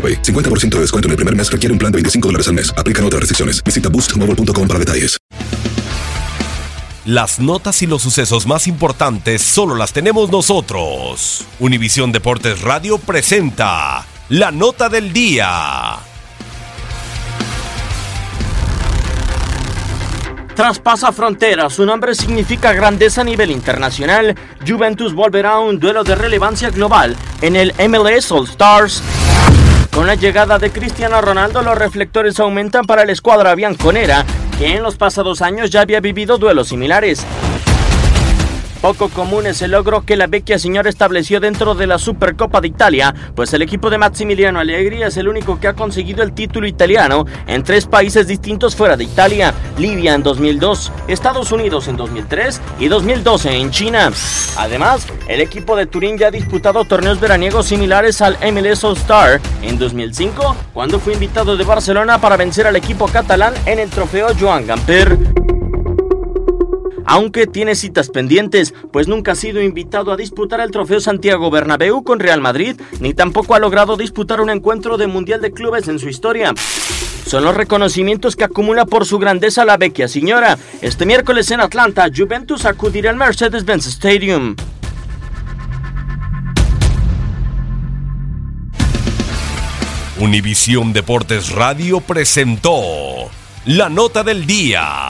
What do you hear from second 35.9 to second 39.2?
vivido duelos similares. Poco